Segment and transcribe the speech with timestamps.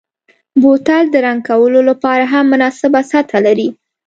[0.61, 3.67] بوتل د رنګ کولو لپاره هم مناسبه سطحه لري.